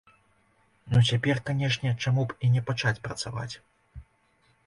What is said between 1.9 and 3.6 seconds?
чаму б і не пачаць працаваць.